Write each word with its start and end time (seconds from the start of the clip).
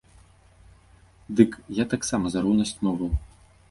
Дык 1.41 1.51
я 1.83 1.87
таксама 1.95 2.25
за 2.37 2.47
роўнасць 2.49 2.77
моваў. 2.87 3.19